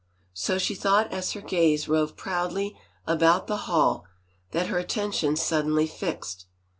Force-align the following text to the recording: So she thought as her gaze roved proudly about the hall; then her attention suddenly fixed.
So 0.33 0.57
she 0.57 0.73
thought 0.73 1.11
as 1.11 1.33
her 1.33 1.41
gaze 1.41 1.87
roved 1.87 2.17
proudly 2.17 2.75
about 3.05 3.45
the 3.45 3.57
hall; 3.69 4.07
then 4.49 4.65
her 4.69 4.79
attention 4.79 5.35
suddenly 5.35 5.85
fixed. 5.85 6.47